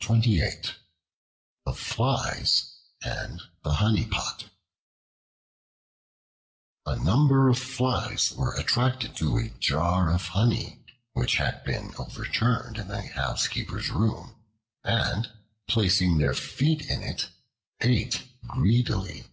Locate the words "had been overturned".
11.36-12.76